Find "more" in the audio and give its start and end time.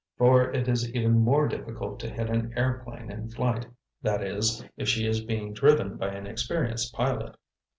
1.19-1.47